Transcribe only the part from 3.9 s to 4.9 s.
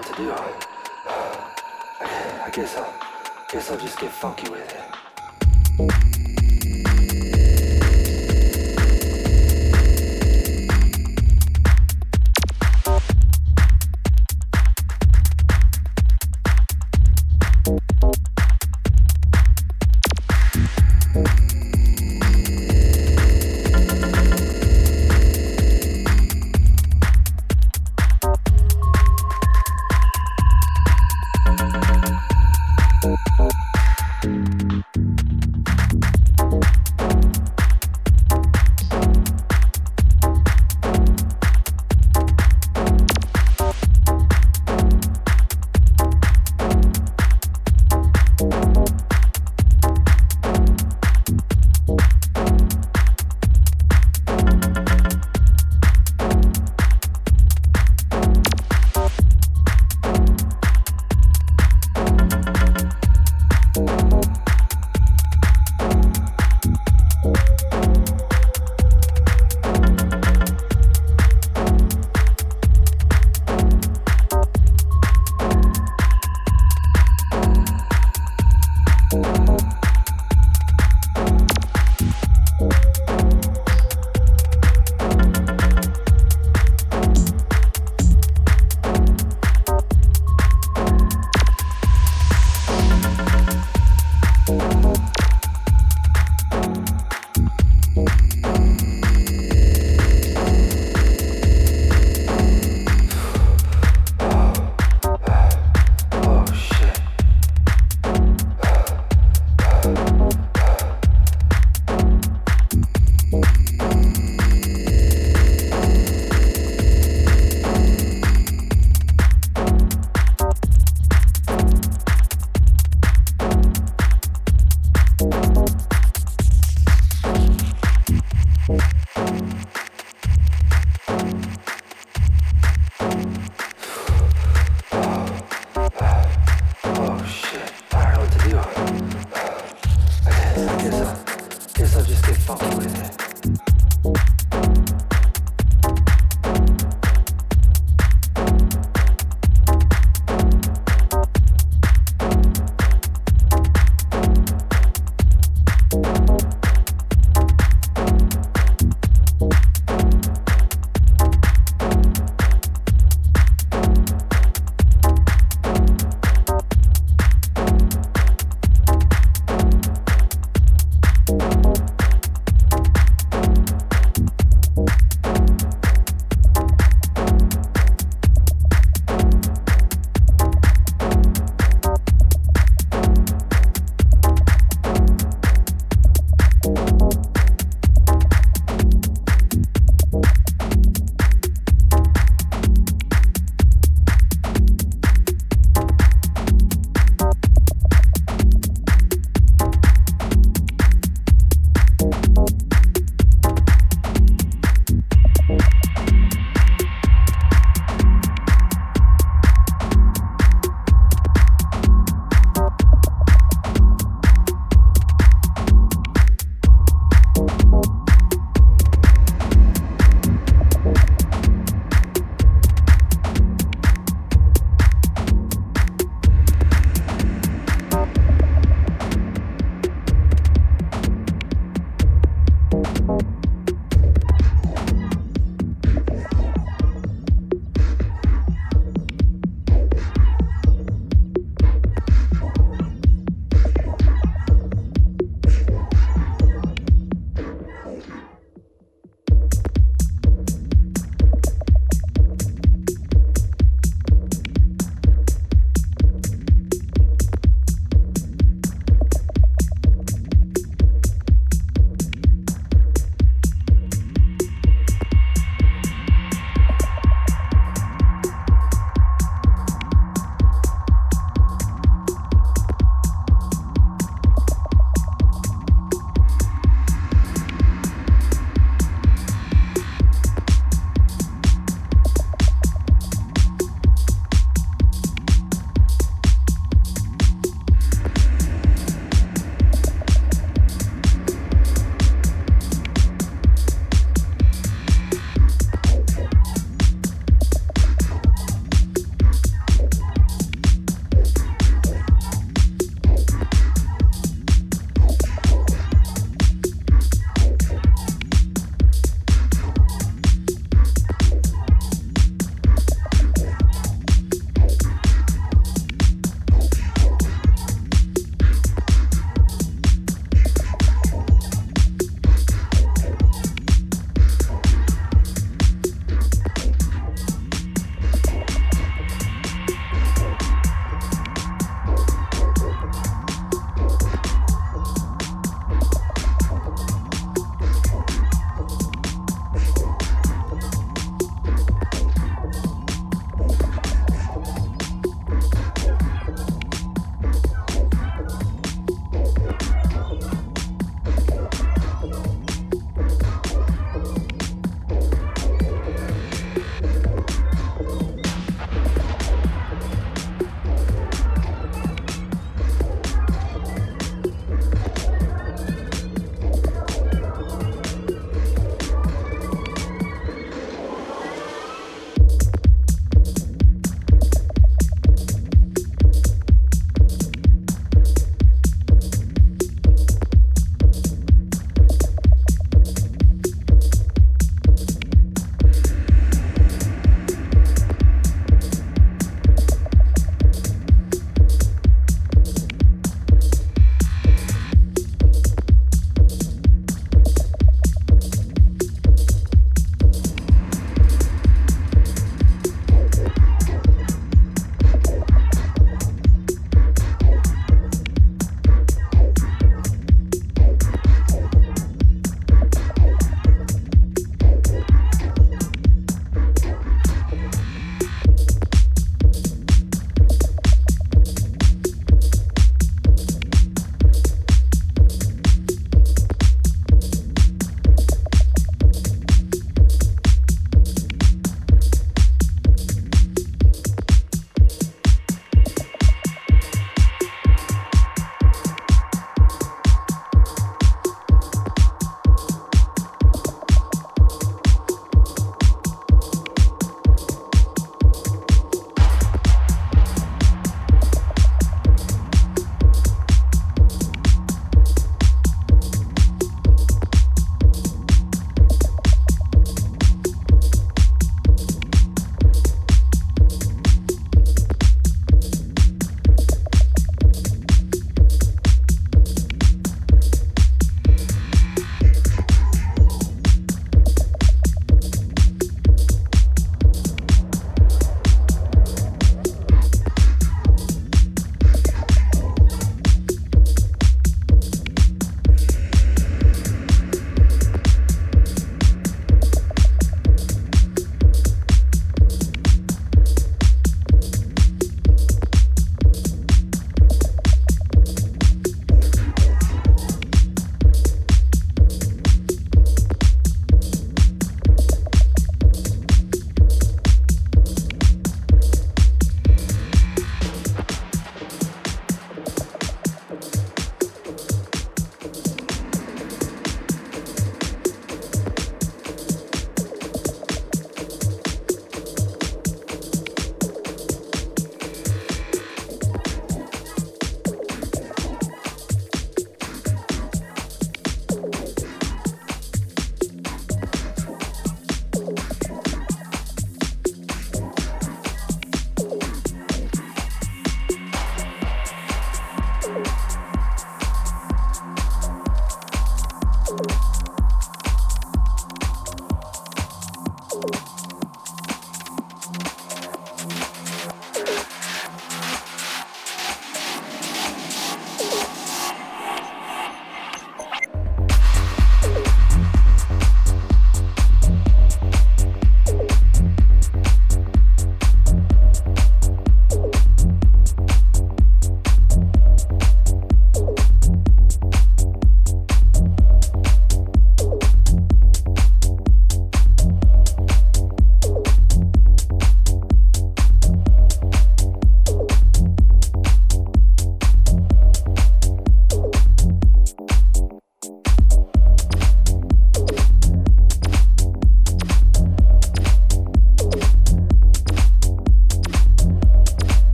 get funky with